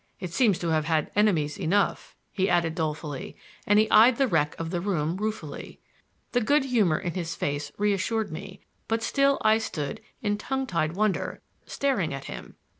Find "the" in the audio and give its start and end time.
4.15-4.25, 4.71-4.81, 6.31-6.41